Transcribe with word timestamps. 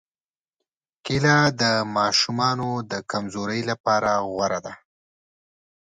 کېله 1.05 1.37
د 1.61 1.63
ماشو 1.95 2.37
د 2.91 2.93
کمزورۍ 3.11 3.61
لپاره 3.71 4.11
غوره 4.33 4.59
ده. 4.65 4.73